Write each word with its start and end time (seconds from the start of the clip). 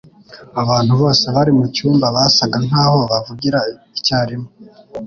Abantu 0.61 0.93
bose 1.01 1.25
bari 1.35 1.51
mucyumba 1.59 2.05
basaga 2.15 2.57
nkaho 2.67 2.99
bavugira 3.11 3.59
icyarimwe. 3.97 4.49